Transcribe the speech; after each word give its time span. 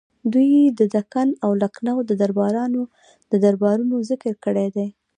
دوی 0.33 0.49
د 0.79 0.81
دکن 0.95 1.29
او 1.43 1.51
لکنهو 1.63 1.99
د 3.31 3.33
دربارونو 3.43 3.95
ذکر 4.09 4.33
کړی 4.45 4.67
دی. 4.75 4.87